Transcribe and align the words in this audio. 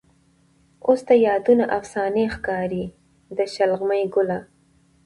اوس 0.85 0.99
د 1.09 1.11
یادونه 1.27 1.65
افسانې 1.77 2.25
ښکاري. 2.35 2.85
د 3.37 3.39
شلغمې 3.53 4.03
ګله 4.15 4.39